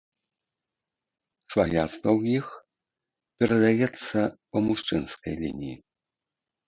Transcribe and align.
Сваяцтва 1.55 2.11
ў 2.19 2.39
іх 2.39 2.47
перадаецца 3.43 4.19
па 4.49 4.57
мужчынскай 4.69 5.33
лініі. 5.43 5.77